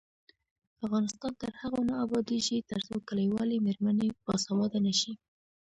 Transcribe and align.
افغانستان 0.85 1.31
تر 1.41 1.51
هغو 1.61 1.79
نه 1.89 1.95
ابادیږي، 2.05 2.57
ترڅو 2.69 2.95
کلیوالې 3.09 3.57
میرمنې 3.65 4.07
باسواده 4.25 4.79
نشي. 4.87 5.11